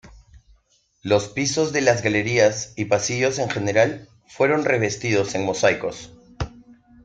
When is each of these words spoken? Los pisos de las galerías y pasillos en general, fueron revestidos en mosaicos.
Los 1.03 1.27
pisos 1.27 1.73
de 1.73 1.81
las 1.81 2.01
galerías 2.01 2.73
y 2.75 2.85
pasillos 2.85 3.37
en 3.37 3.51
general, 3.51 4.09
fueron 4.25 4.65
revestidos 4.65 5.35
en 5.35 5.45
mosaicos. 5.45 6.11